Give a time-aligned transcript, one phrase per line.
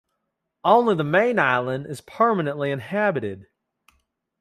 [0.63, 3.45] Only the main island is permanently inhabited.